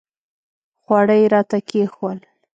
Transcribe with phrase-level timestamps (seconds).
[0.81, 2.21] خواړه یې راته کښېښودل.